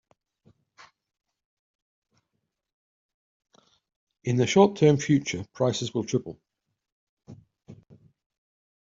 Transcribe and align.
In 4.23 4.35
the 4.37 4.47
short 4.47 4.75
term 4.77 4.97
future, 4.97 5.45
prices 5.53 5.93
will 5.93 6.03
triple. 6.05 6.39